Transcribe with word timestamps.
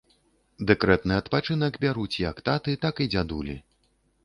Дэкрэтны 0.71 1.13
адпачынак 1.23 1.77
бяруць 1.85 2.19
як 2.23 2.43
таты, 2.51 2.71
так 2.89 2.95
і 3.07 3.11
дзядулі. 3.15 3.61